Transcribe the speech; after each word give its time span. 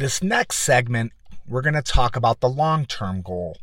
This 0.00 0.22
next 0.22 0.56
segment, 0.56 1.12
we're 1.46 1.60
going 1.60 1.74
to 1.74 1.82
talk 1.82 2.16
about 2.16 2.40
the 2.40 2.48
long 2.48 2.86
term 2.86 3.20
goal. 3.20 3.58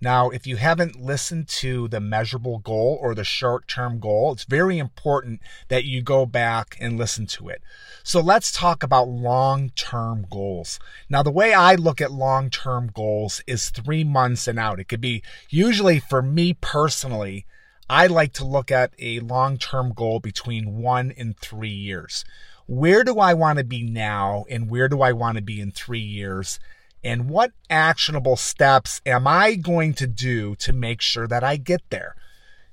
Now, 0.00 0.30
if 0.30 0.46
you 0.46 0.54
haven't 0.54 1.02
listened 1.02 1.48
to 1.58 1.88
the 1.88 1.98
measurable 1.98 2.60
goal 2.60 2.96
or 3.02 3.16
the 3.16 3.24
short 3.24 3.66
term 3.66 3.98
goal, 3.98 4.30
it's 4.32 4.44
very 4.44 4.78
important 4.78 5.40
that 5.66 5.82
you 5.82 6.00
go 6.00 6.24
back 6.24 6.76
and 6.78 6.96
listen 6.96 7.26
to 7.26 7.48
it. 7.48 7.62
So 8.04 8.20
let's 8.20 8.52
talk 8.52 8.84
about 8.84 9.08
long 9.08 9.70
term 9.70 10.24
goals. 10.30 10.78
Now, 11.08 11.24
the 11.24 11.32
way 11.32 11.52
I 11.52 11.74
look 11.74 12.00
at 12.00 12.12
long 12.12 12.48
term 12.48 12.92
goals 12.94 13.42
is 13.48 13.68
three 13.68 14.04
months 14.04 14.46
and 14.46 14.60
out. 14.60 14.78
It 14.78 14.84
could 14.84 15.00
be 15.00 15.24
usually 15.50 15.98
for 15.98 16.22
me 16.22 16.52
personally, 16.52 17.44
I 17.90 18.06
like 18.06 18.34
to 18.34 18.44
look 18.44 18.70
at 18.70 18.94
a 19.00 19.18
long 19.18 19.58
term 19.58 19.94
goal 19.94 20.20
between 20.20 20.78
one 20.78 21.12
and 21.18 21.36
three 21.36 21.74
years. 21.74 22.24
Where 22.72 23.04
do 23.04 23.18
I 23.18 23.34
want 23.34 23.58
to 23.58 23.64
be 23.64 23.82
now 23.82 24.46
and 24.48 24.70
where 24.70 24.88
do 24.88 25.02
I 25.02 25.12
want 25.12 25.36
to 25.36 25.42
be 25.42 25.60
in 25.60 25.72
three 25.72 26.00
years? 26.00 26.58
And 27.04 27.28
what 27.28 27.52
actionable 27.68 28.36
steps 28.36 29.02
am 29.04 29.26
I 29.26 29.56
going 29.56 29.92
to 29.92 30.06
do 30.06 30.54
to 30.56 30.72
make 30.72 31.02
sure 31.02 31.28
that 31.28 31.44
I 31.44 31.58
get 31.58 31.82
there? 31.90 32.16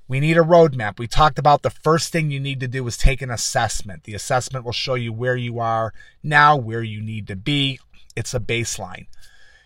We 0.08 0.18
need 0.18 0.38
a 0.38 0.40
roadmap. 0.40 0.98
We 0.98 1.06
talked 1.06 1.38
about 1.38 1.60
the 1.60 1.68
first 1.68 2.12
thing 2.12 2.30
you 2.30 2.40
need 2.40 2.60
to 2.60 2.66
do 2.66 2.86
is 2.86 2.96
take 2.96 3.20
an 3.20 3.30
assessment. 3.30 4.04
The 4.04 4.14
assessment 4.14 4.64
will 4.64 4.72
show 4.72 4.94
you 4.94 5.12
where 5.12 5.36
you 5.36 5.58
are 5.58 5.92
now, 6.22 6.56
where 6.56 6.82
you 6.82 7.02
need 7.02 7.26
to 7.26 7.36
be. 7.36 7.78
It's 8.16 8.32
a 8.32 8.40
baseline. 8.40 9.06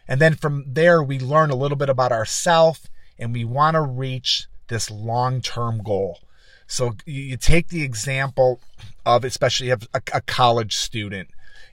And 0.09 0.21
then 0.21 0.35
from 0.35 0.65
there, 0.67 1.01
we 1.01 1.21
learn 1.21 1.51
a 1.51 1.57
little 1.57 1.79
bit 1.79 1.89
about 1.89 2.11
ourselves 2.11 2.89
and 3.21 3.33
we 3.33 3.45
want 3.45 3.75
to 3.77 3.83
reach 3.83 4.49
this 4.67 4.91
long 4.91 5.43
term 5.43 5.81
goal. 5.81 6.19
So 6.75 6.97
you 7.07 7.37
take 7.37 7.69
the 7.69 7.85
example 7.85 8.61
of, 9.07 9.25
especially 9.25 9.71
a, 9.71 9.79
a 10.13 10.21
college 10.21 10.75
student 10.75 11.29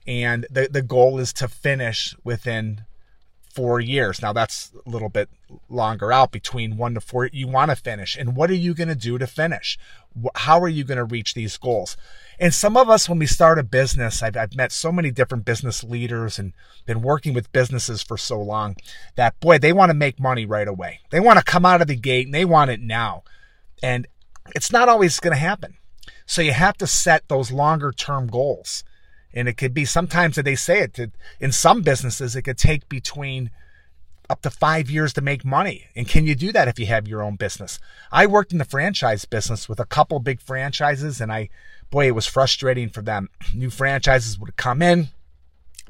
and 0.05 0.45
the, 0.51 0.67
the 0.71 0.83
goal 0.83 1.17
is 1.17 1.33
to 1.33 1.47
finish 1.47 2.15
within 2.23 2.81
four 3.51 3.79
years. 3.79 4.21
Now 4.21 4.31
that's 4.31 4.71
a 4.85 4.89
little 4.89 5.09
bit 5.09 5.27
longer 5.69 6.11
out 6.11 6.31
between 6.31 6.77
one 6.77 6.93
to 6.93 7.01
four. 7.01 7.29
You 7.33 7.47
want 7.47 7.71
to 7.71 7.75
finish. 7.75 8.15
And 8.15 8.35
what 8.35 8.51
are 8.51 8.55
you 8.55 8.75
going 8.75 8.89
to 8.89 8.95
do 8.95 9.17
to 9.17 9.25
finish? 9.25 9.79
How 10.35 10.59
are 10.59 10.69
you 10.69 10.83
going 10.83 10.99
to 10.99 11.03
reach 11.03 11.33
these 11.33 11.57
goals? 11.57 11.97
And 12.39 12.53
some 12.53 12.77
of 12.77 12.87
us, 12.87 13.09
when 13.09 13.17
we 13.17 13.25
start 13.25 13.57
a 13.57 13.63
business, 13.63 14.21
I've, 14.21 14.37
I've 14.37 14.55
met 14.55 14.71
so 14.71 14.91
many 14.91 15.09
different 15.09 15.45
business 15.45 15.83
leaders 15.83 16.37
and 16.37 16.53
been 16.85 17.01
working 17.01 17.33
with 17.33 17.51
businesses 17.51 18.03
for 18.03 18.17
so 18.17 18.39
long 18.39 18.77
that 19.15 19.39
boy, 19.39 19.57
they 19.57 19.73
want 19.73 19.89
to 19.89 19.95
make 19.95 20.19
money 20.19 20.45
right 20.45 20.67
away. 20.67 20.99
They 21.09 21.19
want 21.19 21.39
to 21.39 21.45
come 21.45 21.65
out 21.65 21.81
of 21.81 21.87
the 21.87 21.95
gate 21.95 22.27
and 22.27 22.35
they 22.35 22.45
want 22.45 22.69
it 22.69 22.81
now. 22.81 23.23
And 23.81 24.07
it's 24.55 24.71
not 24.71 24.89
always 24.89 25.19
going 25.19 25.33
to 25.33 25.39
happen. 25.39 25.77
So 26.25 26.41
you 26.41 26.53
have 26.53 26.77
to 26.77 26.87
set 26.87 27.27
those 27.27 27.51
longer 27.51 27.91
term 27.91 28.27
goals. 28.27 28.83
And 29.33 29.47
it 29.47 29.53
could 29.55 29.73
be 29.73 29.85
sometimes 29.85 30.35
that 30.35 30.43
they 30.43 30.55
say 30.55 30.79
it 30.79 30.93
to, 30.95 31.11
in 31.39 31.51
some 31.51 31.81
businesses, 31.81 32.35
it 32.35 32.41
could 32.43 32.57
take 32.57 32.89
between 32.89 33.49
up 34.29 34.41
to 34.41 34.49
five 34.49 34.89
years 34.89 35.13
to 35.13 35.21
make 35.21 35.43
money. 35.43 35.87
And 35.95 36.07
can 36.07 36.25
you 36.25 36.35
do 36.35 36.51
that 36.53 36.67
if 36.67 36.79
you 36.79 36.85
have 36.85 37.07
your 37.07 37.21
own 37.21 37.35
business? 37.35 37.79
I 38.11 38.25
worked 38.25 38.51
in 38.51 38.57
the 38.57 38.65
franchise 38.65 39.25
business 39.25 39.67
with 39.67 39.79
a 39.79 39.85
couple 39.85 40.19
big 40.19 40.41
franchises 40.41 41.19
and 41.19 41.31
I, 41.31 41.49
boy, 41.89 42.07
it 42.07 42.15
was 42.15 42.27
frustrating 42.27 42.89
for 42.89 43.01
them. 43.01 43.29
New 43.53 43.69
franchises 43.69 44.39
would 44.39 44.55
come 44.55 44.81
in. 44.81 45.09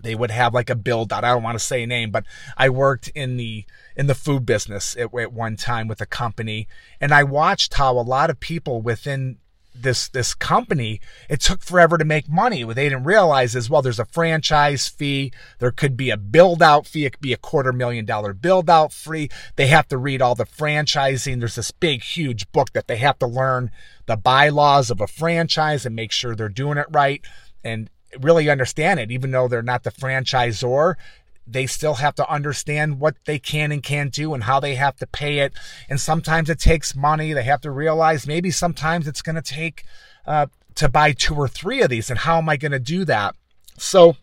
They 0.01 0.15
would 0.15 0.31
have 0.31 0.53
like 0.53 0.69
a 0.69 0.75
build 0.75 1.13
out. 1.13 1.23
I 1.23 1.33
don't 1.33 1.43
want 1.43 1.57
to 1.57 1.63
say 1.63 1.83
a 1.83 1.87
name, 1.87 2.11
but 2.11 2.25
I 2.57 2.69
worked 2.69 3.09
in 3.09 3.37
the, 3.37 3.65
in 3.95 4.07
the 4.07 4.15
food 4.15 4.45
business 4.45 4.95
at, 4.97 5.13
at 5.13 5.33
one 5.33 5.55
time 5.55 5.87
with 5.87 6.01
a 6.01 6.05
company 6.05 6.67
and 6.99 7.13
I 7.13 7.23
watched 7.23 7.75
how 7.75 7.97
a 7.97 8.01
lot 8.01 8.29
of 8.29 8.39
people 8.39 8.81
within 8.81 9.37
this 9.73 10.09
this 10.09 10.33
company 10.33 10.99
it 11.29 11.39
took 11.39 11.63
forever 11.63 11.97
to 11.97 12.03
make 12.03 12.29
money 12.29 12.65
what 12.65 12.75
they 12.75 12.89
didn't 12.89 13.05
realize 13.05 13.55
is 13.55 13.69
well 13.69 13.81
there's 13.81 13.99
a 13.99 14.05
franchise 14.05 14.89
fee 14.89 15.31
there 15.59 15.71
could 15.71 15.95
be 15.95 16.09
a 16.09 16.17
build 16.17 16.61
out 16.61 16.85
fee 16.85 17.05
it 17.05 17.13
could 17.13 17.21
be 17.21 17.31
a 17.31 17.37
quarter 17.37 17.71
million 17.71 18.03
dollar 18.05 18.33
build 18.33 18.69
out 18.69 18.91
fee 18.91 19.29
they 19.55 19.67
have 19.67 19.87
to 19.87 19.97
read 19.97 20.21
all 20.21 20.35
the 20.35 20.45
franchising 20.45 21.39
there's 21.39 21.55
this 21.55 21.71
big 21.71 22.03
huge 22.03 22.51
book 22.51 22.73
that 22.73 22.87
they 22.87 22.97
have 22.97 23.17
to 23.17 23.25
learn 23.25 23.71
the 24.07 24.17
bylaws 24.17 24.91
of 24.91 24.99
a 24.99 25.07
franchise 25.07 25.85
and 25.85 25.95
make 25.95 26.11
sure 26.11 26.35
they're 26.35 26.49
doing 26.49 26.77
it 26.77 26.87
right 26.91 27.21
and 27.63 27.89
really 28.19 28.49
understand 28.49 28.99
it 28.99 29.11
even 29.11 29.31
though 29.31 29.47
they're 29.47 29.61
not 29.61 29.83
the 29.83 29.91
franchisor 29.91 30.95
they 31.47 31.65
still 31.65 31.95
have 31.95 32.15
to 32.15 32.29
understand 32.29 32.99
what 32.99 33.15
they 33.25 33.39
can 33.39 33.71
and 33.71 33.83
can't 33.83 34.13
do 34.13 34.33
and 34.33 34.43
how 34.43 34.59
they 34.59 34.75
have 34.75 34.95
to 34.97 35.07
pay 35.07 35.39
it. 35.39 35.53
And 35.89 35.99
sometimes 35.99 36.49
it 36.49 36.59
takes 36.59 36.95
money. 36.95 37.33
They 37.33 37.43
have 37.43 37.61
to 37.61 37.71
realize 37.71 38.27
maybe 38.27 38.51
sometimes 38.51 39.07
it's 39.07 39.21
going 39.21 39.35
to 39.35 39.41
take 39.41 39.83
uh, 40.25 40.47
to 40.75 40.87
buy 40.87 41.11
two 41.11 41.35
or 41.35 41.47
three 41.47 41.81
of 41.81 41.89
these. 41.89 42.09
And 42.09 42.19
how 42.19 42.37
am 42.37 42.47
I 42.47 42.57
going 42.57 42.71
to 42.71 42.79
do 42.79 43.05
that? 43.05 43.35
So 43.77 44.15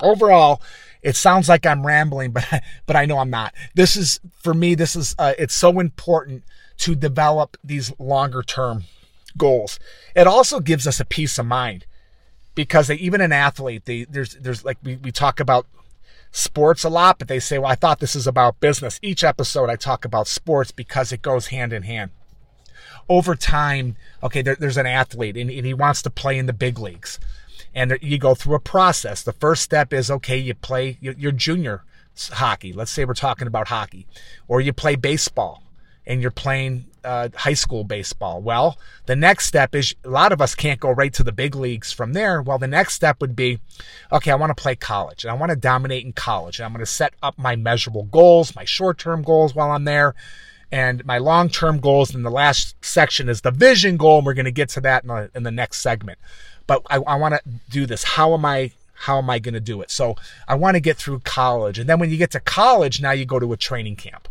overall, 0.00 0.62
it 1.02 1.16
sounds 1.16 1.48
like 1.48 1.66
I'm 1.66 1.86
rambling, 1.86 2.30
but 2.32 2.46
but 2.86 2.96
I 2.96 3.06
know 3.06 3.18
I'm 3.18 3.30
not. 3.30 3.54
This 3.74 3.96
is 3.96 4.20
for 4.42 4.54
me. 4.54 4.74
This 4.74 4.96
is 4.96 5.14
uh, 5.18 5.34
it's 5.38 5.54
so 5.54 5.78
important 5.78 6.44
to 6.78 6.94
develop 6.94 7.56
these 7.62 7.92
longer 7.98 8.42
term 8.42 8.84
goals. 9.36 9.78
It 10.16 10.26
also 10.26 10.60
gives 10.60 10.86
us 10.86 10.98
a 10.98 11.04
peace 11.04 11.38
of 11.38 11.46
mind 11.46 11.86
because 12.54 12.88
they, 12.88 12.96
even 12.96 13.20
an 13.20 13.32
athlete, 13.32 13.84
they, 13.84 14.04
there's 14.04 14.34
there's 14.34 14.64
like 14.64 14.78
we, 14.82 14.96
we 14.96 15.12
talk 15.12 15.40
about 15.40 15.66
sports 16.32 16.84
a 16.84 16.88
lot, 16.88 17.18
but 17.18 17.28
they 17.28 17.40
say, 17.40 17.58
well, 17.58 17.70
I 17.70 17.74
thought 17.74 18.00
this 18.00 18.16
is 18.16 18.26
about 18.26 18.60
business. 18.60 18.98
Each 19.02 19.24
episode 19.24 19.68
I 19.68 19.76
talk 19.76 20.04
about 20.04 20.28
sports 20.28 20.70
because 20.70 21.12
it 21.12 21.22
goes 21.22 21.48
hand 21.48 21.72
in 21.72 21.82
hand. 21.82 22.10
Over 23.08 23.34
time, 23.34 23.96
okay, 24.22 24.42
there, 24.42 24.56
there's 24.56 24.76
an 24.76 24.86
athlete 24.86 25.36
and, 25.36 25.50
and, 25.50 25.66
he 25.66 25.74
wants 25.74 26.00
to 26.02 26.10
play 26.10 26.38
in 26.38 26.46
the 26.46 26.52
big 26.52 26.78
leagues. 26.78 27.18
And 27.74 27.98
you 28.00 28.18
go 28.18 28.34
through 28.34 28.54
a 28.54 28.60
process. 28.60 29.22
The 29.22 29.32
first 29.32 29.62
step 29.62 29.92
is, 29.92 30.10
okay, 30.10 30.38
you 30.38 30.54
play 30.54 30.98
your 31.00 31.32
junior 31.32 31.84
hockey. 32.32 32.72
Let's 32.72 32.90
say 32.90 33.04
we're 33.04 33.14
talking 33.14 33.46
about 33.46 33.68
hockey. 33.68 34.06
Or 34.48 34.60
you 34.60 34.72
play 34.72 34.96
baseball 34.96 35.62
and 36.10 36.20
you're 36.20 36.32
playing 36.32 36.86
uh, 37.04 37.28
high 37.36 37.54
school 37.54 37.84
baseball. 37.84 38.42
Well, 38.42 38.76
the 39.06 39.14
next 39.14 39.46
step 39.46 39.76
is 39.76 39.94
a 40.04 40.10
lot 40.10 40.32
of 40.32 40.42
us 40.42 40.56
can't 40.56 40.80
go 40.80 40.90
right 40.90 41.14
to 41.14 41.22
the 41.22 41.30
big 41.30 41.54
leagues 41.54 41.92
from 41.92 42.14
there. 42.14 42.42
Well, 42.42 42.58
the 42.58 42.66
next 42.66 42.94
step 42.94 43.20
would 43.20 43.36
be, 43.36 43.60
okay, 44.10 44.32
I 44.32 44.34
want 44.34 44.50
to 44.50 44.60
play 44.60 44.74
college 44.74 45.22
and 45.22 45.30
I 45.30 45.34
want 45.34 45.50
to 45.50 45.56
dominate 45.56 46.04
in 46.04 46.12
college 46.12 46.58
and 46.58 46.66
I'm 46.66 46.72
going 46.72 46.84
to 46.84 46.86
set 46.90 47.14
up 47.22 47.38
my 47.38 47.54
measurable 47.54 48.02
goals, 48.02 48.56
my 48.56 48.64
short 48.64 48.98
term 48.98 49.22
goals 49.22 49.54
while 49.54 49.70
I'm 49.70 49.84
there. 49.84 50.16
And 50.72 51.04
my 51.04 51.18
long 51.18 51.48
term 51.48 51.78
goals 51.78 52.12
And 52.12 52.24
the 52.24 52.30
last 52.30 52.74
section 52.84 53.28
is 53.28 53.42
the 53.42 53.52
vision 53.52 53.96
goal. 53.96 54.18
And 54.18 54.26
we're 54.26 54.34
going 54.34 54.44
to 54.46 54.50
get 54.50 54.70
to 54.70 54.80
that 54.80 55.04
in 55.04 55.08
the, 55.08 55.30
in 55.32 55.44
the 55.44 55.52
next 55.52 55.78
segment. 55.78 56.18
But 56.66 56.82
I, 56.90 56.96
I 56.96 57.14
want 57.14 57.34
to 57.34 57.40
do 57.70 57.86
this. 57.86 58.02
How 58.02 58.34
am 58.34 58.44
I 58.44 58.72
how 58.94 59.18
am 59.18 59.30
I 59.30 59.38
going 59.38 59.54
to 59.54 59.60
do 59.60 59.80
it? 59.80 59.90
So 59.92 60.16
I 60.46 60.56
want 60.56 60.74
to 60.74 60.80
get 60.80 60.96
through 60.96 61.20
college. 61.20 61.78
And 61.78 61.88
then 61.88 62.00
when 62.00 62.10
you 62.10 62.18
get 62.18 62.32
to 62.32 62.40
college, 62.40 63.00
now 63.00 63.12
you 63.12 63.24
go 63.24 63.38
to 63.38 63.52
a 63.52 63.56
training 63.56 63.96
camp. 63.96 64.28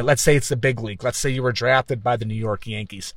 And 0.00 0.06
let's 0.06 0.22
say 0.22 0.34
it's 0.34 0.48
the 0.48 0.56
big 0.56 0.80
league. 0.80 1.04
Let's 1.04 1.18
say 1.18 1.28
you 1.28 1.42
were 1.42 1.52
drafted 1.52 2.02
by 2.02 2.16
the 2.16 2.24
New 2.24 2.34
York 2.34 2.66
Yankees. 2.66 3.12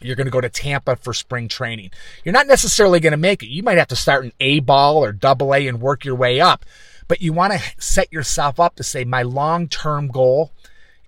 You're 0.00 0.16
going 0.16 0.26
to 0.26 0.32
go 0.32 0.40
to 0.40 0.48
Tampa 0.48 0.96
for 0.96 1.14
spring 1.14 1.46
training. 1.46 1.92
You're 2.24 2.32
not 2.32 2.48
necessarily 2.48 2.98
going 2.98 3.12
to 3.12 3.16
make 3.16 3.40
it. 3.44 3.50
You 3.50 3.62
might 3.62 3.78
have 3.78 3.86
to 3.86 3.96
start 3.96 4.24
in 4.24 4.32
A 4.40 4.58
ball 4.58 5.04
or 5.04 5.12
double 5.12 5.54
A 5.54 5.68
and 5.68 5.80
work 5.80 6.04
your 6.04 6.16
way 6.16 6.40
up. 6.40 6.64
But 7.06 7.22
you 7.22 7.32
want 7.32 7.52
to 7.52 7.60
set 7.78 8.12
yourself 8.12 8.58
up 8.58 8.74
to 8.76 8.82
say, 8.82 9.04
my 9.04 9.22
long 9.22 9.68
term 9.68 10.08
goal 10.08 10.50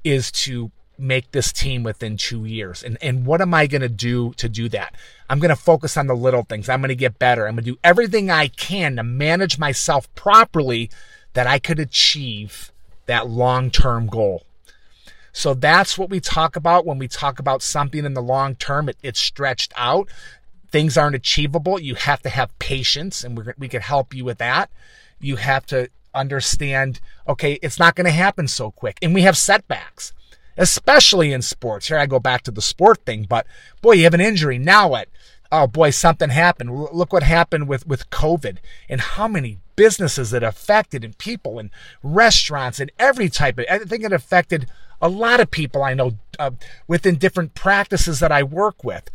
is 0.04 0.30
to 0.30 0.70
make 0.96 1.32
this 1.32 1.52
team 1.52 1.82
within 1.82 2.16
two 2.16 2.44
years. 2.44 2.84
And, 2.84 2.96
and 3.02 3.26
what 3.26 3.40
am 3.40 3.52
I 3.52 3.66
going 3.66 3.82
to 3.82 3.88
do 3.88 4.32
to 4.34 4.48
do 4.48 4.68
that? 4.68 4.94
I'm 5.28 5.40
going 5.40 5.48
to 5.48 5.56
focus 5.56 5.96
on 5.96 6.06
the 6.06 6.14
little 6.14 6.44
things. 6.44 6.68
I'm 6.68 6.82
going 6.82 6.90
to 6.90 6.94
get 6.94 7.18
better. 7.18 7.48
I'm 7.48 7.56
going 7.56 7.64
to 7.64 7.72
do 7.72 7.78
everything 7.82 8.30
I 8.30 8.46
can 8.46 8.94
to 8.94 9.02
manage 9.02 9.58
myself 9.58 10.14
properly 10.14 10.88
that 11.32 11.48
I 11.48 11.58
could 11.58 11.80
achieve 11.80 12.70
that 13.06 13.28
long 13.28 13.72
term 13.72 14.06
goal. 14.06 14.44
So 15.34 15.52
that's 15.52 15.98
what 15.98 16.10
we 16.10 16.20
talk 16.20 16.54
about 16.54 16.86
when 16.86 16.96
we 16.96 17.08
talk 17.08 17.40
about 17.40 17.60
something 17.60 18.04
in 18.04 18.14
the 18.14 18.22
long 18.22 18.54
term. 18.54 18.88
It, 18.88 18.96
it's 19.02 19.20
stretched 19.20 19.72
out. 19.76 20.08
Things 20.70 20.96
aren't 20.96 21.16
achievable. 21.16 21.78
You 21.80 21.96
have 21.96 22.22
to 22.22 22.28
have 22.28 22.56
patience, 22.58 23.24
and 23.24 23.36
we 23.36 23.44
we 23.58 23.68
can 23.68 23.82
help 23.82 24.14
you 24.14 24.24
with 24.24 24.38
that. 24.38 24.70
You 25.20 25.36
have 25.36 25.66
to 25.66 25.90
understand, 26.14 27.00
okay, 27.28 27.58
it's 27.62 27.80
not 27.80 27.96
going 27.96 28.04
to 28.04 28.12
happen 28.12 28.46
so 28.46 28.70
quick. 28.70 28.96
And 29.02 29.12
we 29.12 29.22
have 29.22 29.36
setbacks, 29.36 30.12
especially 30.56 31.32
in 31.32 31.42
sports. 31.42 31.88
Here 31.88 31.98
I 31.98 32.06
go 32.06 32.20
back 32.20 32.42
to 32.42 32.52
the 32.52 32.62
sport 32.62 33.04
thing, 33.04 33.26
but 33.28 33.44
boy, 33.82 33.92
you 33.92 34.04
have 34.04 34.14
an 34.14 34.20
injury. 34.20 34.58
Now 34.58 34.88
what? 34.88 35.08
Oh 35.50 35.66
boy, 35.66 35.90
something 35.90 36.30
happened. 36.30 36.70
Look 36.92 37.12
what 37.12 37.24
happened 37.24 37.68
with, 37.68 37.86
with 37.86 38.10
COVID 38.10 38.58
and 38.88 39.00
how 39.00 39.26
many 39.26 39.58
businesses 39.74 40.30
that 40.30 40.44
affected 40.44 41.02
and 41.02 41.18
people 41.18 41.58
and 41.58 41.70
restaurants 42.02 42.78
and 42.78 42.92
every 42.98 43.28
type 43.28 43.58
of, 43.58 43.66
I 43.68 43.78
think 43.78 44.04
it 44.04 44.12
affected 44.12 44.68
a 45.00 45.08
lot 45.08 45.40
of 45.40 45.50
people 45.50 45.82
I 45.82 45.94
know 45.94 46.12
uh, 46.38 46.50
within 46.86 47.16
different 47.16 47.54
practices 47.54 48.20
that 48.20 48.32
I 48.32 48.42
work 48.42 48.84
with. 48.84 49.10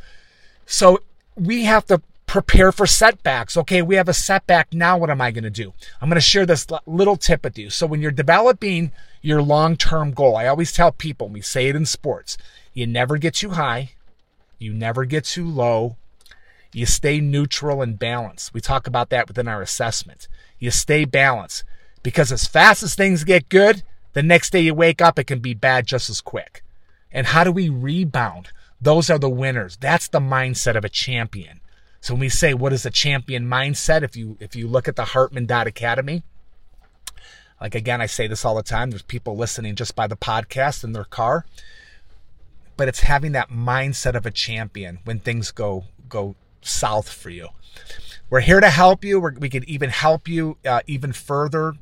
So 0.65 0.99
we 1.35 1.65
have 1.65 1.85
to 1.87 2.01
prepare 2.29 2.71
for 2.71 2.85
setbacks. 2.85 3.57
Okay, 3.57 3.81
we 3.81 3.95
have 3.95 4.07
a 4.07 4.13
setback. 4.13 4.71
Now, 4.71 4.97
what 4.97 5.09
am 5.09 5.19
I 5.19 5.31
going 5.31 5.45
to 5.45 5.49
do? 5.49 5.73
I'm 5.99 6.09
going 6.09 6.15
to 6.15 6.21
share 6.21 6.45
this 6.45 6.67
little 6.85 7.17
tip 7.17 7.43
with 7.43 7.57
you. 7.57 7.71
So, 7.71 7.87
when 7.87 8.01
you're 8.01 8.11
developing 8.11 8.91
your 9.21 9.41
long 9.41 9.75
term 9.75 10.11
goal, 10.11 10.35
I 10.35 10.45
always 10.45 10.71
tell 10.71 10.91
people, 10.91 11.27
we 11.27 11.41
say 11.41 11.69
it 11.69 11.75
in 11.75 11.87
sports, 11.87 12.37
you 12.71 12.85
never 12.85 13.17
get 13.17 13.33
too 13.33 13.51
high, 13.51 13.93
you 14.59 14.73
never 14.73 15.05
get 15.05 15.25
too 15.25 15.47
low, 15.47 15.97
you 16.71 16.85
stay 16.85 17.19
neutral 17.19 17.81
and 17.81 17.97
balanced. 17.97 18.53
We 18.53 18.61
talk 18.61 18.85
about 18.85 19.09
that 19.09 19.27
within 19.27 19.47
our 19.47 19.63
assessment. 19.63 20.27
You 20.59 20.69
stay 20.69 21.05
balanced 21.05 21.63
because 22.03 22.31
as 22.31 22.45
fast 22.45 22.83
as 22.83 22.93
things 22.93 23.23
get 23.23 23.49
good, 23.49 23.81
the 24.13 24.23
next 24.23 24.51
day 24.51 24.61
you 24.61 24.73
wake 24.73 25.01
up, 25.01 25.19
it 25.19 25.25
can 25.25 25.39
be 25.39 25.53
bad 25.53 25.85
just 25.85 26.09
as 26.09 26.21
quick. 26.21 26.63
And 27.11 27.27
how 27.27 27.43
do 27.43 27.51
we 27.51 27.69
rebound? 27.69 28.49
Those 28.81 29.09
are 29.09 29.19
the 29.19 29.29
winners. 29.29 29.77
That's 29.77 30.07
the 30.07 30.19
mindset 30.19 30.75
of 30.75 30.85
a 30.85 30.89
champion. 30.89 31.59
So 32.01 32.13
when 32.13 32.21
we 32.21 32.29
say 32.29 32.53
what 32.53 32.73
is 32.73 32.85
a 32.85 32.91
champion 32.91 33.45
mindset, 33.45 34.03
if 34.03 34.15
you 34.15 34.37
if 34.39 34.55
you 34.55 34.67
look 34.67 34.87
at 34.87 34.95
the 34.95 35.05
Hartman 35.05 35.45
Dot 35.45 35.67
Academy, 35.67 36.23
like 37.59 37.75
again, 37.75 38.01
I 38.01 38.05
say 38.05 38.27
this 38.27 38.45
all 38.45 38.55
the 38.55 38.63
time. 38.63 38.89
There's 38.89 39.01
people 39.01 39.35
listening 39.35 39.75
just 39.75 39.95
by 39.95 40.07
the 40.07 40.15
podcast 40.15 40.83
in 40.83 40.93
their 40.93 41.03
car, 41.03 41.45
but 42.77 42.87
it's 42.87 43.01
having 43.01 43.33
that 43.33 43.49
mindset 43.49 44.15
of 44.15 44.25
a 44.25 44.31
champion 44.31 44.99
when 45.03 45.19
things 45.19 45.51
go 45.51 45.85
go 46.07 46.35
south 46.61 47.09
for 47.09 47.29
you. 47.29 47.49
We're 48.29 48.41
here 48.41 48.61
to 48.61 48.69
help 48.69 49.03
you. 49.03 49.19
We're, 49.19 49.33
we 49.33 49.49
can 49.49 49.67
even 49.67 49.89
help 49.89 50.27
you 50.27 50.57
uh, 50.65 50.81
even 50.87 51.11
further 51.11 51.73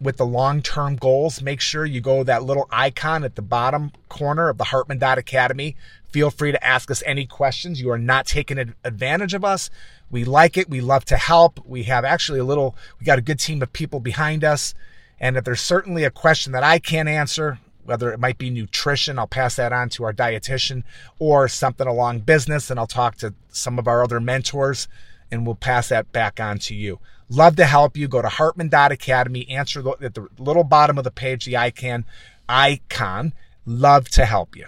with 0.00 0.16
the 0.16 0.26
long 0.26 0.62
term 0.62 0.96
goals. 0.96 1.42
Make 1.42 1.60
sure 1.60 1.84
you 1.84 2.00
go 2.00 2.22
that 2.24 2.44
little 2.44 2.66
icon 2.70 3.24
at 3.24 3.36
the 3.36 3.42
bottom 3.42 3.92
corner 4.08 4.48
of 4.48 4.58
the 4.58 4.64
Hartman 4.64 4.98
Dot 4.98 5.18
Academy. 5.18 5.76
Feel 6.10 6.30
free 6.30 6.52
to 6.52 6.64
ask 6.64 6.90
us 6.90 7.02
any 7.06 7.26
questions. 7.26 7.80
You 7.80 7.90
are 7.90 7.98
not 7.98 8.26
taking 8.26 8.74
advantage 8.84 9.34
of 9.34 9.44
us. 9.44 9.70
We 10.10 10.24
like 10.24 10.56
it. 10.56 10.70
We 10.70 10.80
love 10.80 11.04
to 11.06 11.16
help. 11.16 11.64
We 11.66 11.84
have 11.84 12.04
actually 12.04 12.38
a 12.38 12.44
little, 12.44 12.76
we 13.00 13.04
got 13.04 13.18
a 13.18 13.22
good 13.22 13.40
team 13.40 13.62
of 13.62 13.72
people 13.72 14.00
behind 14.00 14.44
us. 14.44 14.74
And 15.18 15.36
if 15.36 15.44
there's 15.44 15.60
certainly 15.60 16.04
a 16.04 16.10
question 16.10 16.52
that 16.52 16.62
I 16.62 16.78
can't 16.78 17.08
answer, 17.08 17.58
whether 17.84 18.12
it 18.12 18.20
might 18.20 18.38
be 18.38 18.50
nutrition, 18.50 19.18
I'll 19.18 19.26
pass 19.26 19.56
that 19.56 19.72
on 19.72 19.88
to 19.90 20.04
our 20.04 20.12
dietitian, 20.12 20.84
or 21.18 21.48
something 21.48 21.86
along 21.86 22.20
business, 22.20 22.70
and 22.70 22.78
I'll 22.78 22.86
talk 22.86 23.16
to 23.16 23.34
some 23.50 23.78
of 23.78 23.88
our 23.88 24.02
other 24.02 24.20
mentors 24.20 24.88
and 25.34 25.44
we'll 25.44 25.54
pass 25.54 25.88
that 25.90 26.10
back 26.12 26.40
on 26.40 26.58
to 26.60 26.74
you. 26.74 26.98
Love 27.28 27.56
to 27.56 27.66
help 27.66 27.96
you. 27.96 28.08
Go 28.08 28.22
to 28.22 28.28
Hartman.academy, 28.28 29.48
answer 29.50 29.82
the, 29.82 29.90
at 30.00 30.14
the 30.14 30.28
little 30.38 30.64
bottom 30.64 30.96
of 30.96 31.04
the 31.04 31.10
page, 31.10 31.44
the 31.44 31.56
icon, 31.56 32.04
icon. 32.48 33.32
Love 33.66 34.08
to 34.10 34.24
help 34.24 34.56
you. 34.56 34.66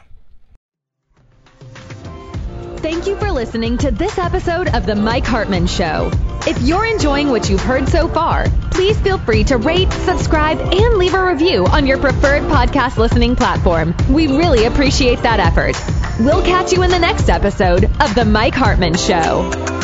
Thank 2.79 3.07
you 3.07 3.17
for 3.17 3.33
listening 3.33 3.79
to 3.79 3.91
this 3.91 4.17
episode 4.19 4.69
of 4.69 4.87
The 4.87 4.95
Mike 4.95 5.25
Hartman 5.25 5.67
Show. 5.67 6.11
If 6.47 6.63
you're 6.63 6.85
enjoying 6.85 7.31
what 7.31 7.51
you've 7.51 7.63
heard 7.63 7.89
so 7.89 8.07
far, 8.07 8.47
please 8.71 8.99
feel 9.01 9.19
free 9.19 9.43
to 9.45 9.57
rate, 9.57 9.91
subscribe, 9.93 10.61
and 10.61 10.95
leave 10.97 11.15
a 11.15 11.27
review 11.27 11.67
on 11.67 11.87
your 11.87 11.99
preferred 11.99 12.43
podcast 12.45 12.97
listening 12.97 13.35
platform. 13.35 13.95
We 14.09 14.29
really 14.29 14.67
appreciate 14.67 15.23
that 15.23 15.41
effort. 15.41 15.77
We'll 16.21 16.43
catch 16.43 16.73
you 16.73 16.83
in 16.83 16.91
the 16.91 16.99
next 16.99 17.29
episode 17.29 17.85
of 18.01 18.15
The 18.15 18.25
Mike 18.25 18.55
Hartman 18.55 18.95
Show. 18.95 19.76